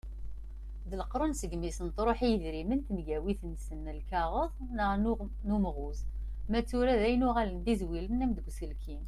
D 0.89 0.91
leqrun 1.01 1.33
segmi 1.39 1.65
i 1.69 1.71
sen-truḥ 1.77 2.19
i 2.27 2.27
yedrimen 2.31 2.83
tengawit-nsen 2.87 3.79
n 3.91 3.95
lkaɣeḍ 3.99 4.51
neɣ 4.75 4.91
n 5.47 5.49
umɣuz. 5.55 5.99
Ma 6.49 6.59
d 6.61 6.65
tura 6.69 6.93
dayen 7.01 7.27
uɣalen 7.29 7.59
d 7.65 7.67
izwilen 7.73 8.23
am 8.25 8.33
deg 8.33 8.47
uselkim. 8.49 8.99